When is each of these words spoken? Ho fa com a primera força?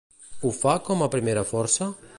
Ho 0.45 0.53
fa 0.61 0.73
com 0.89 1.05
a 1.07 1.11
primera 1.17 1.47
força? 1.53 1.95